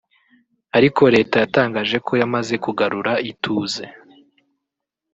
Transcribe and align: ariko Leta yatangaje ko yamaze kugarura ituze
ariko 0.77 1.01
Leta 1.15 1.35
yatangaje 1.43 1.97
ko 2.05 2.11
yamaze 2.21 2.53
kugarura 2.63 3.13
ituze 3.31 3.83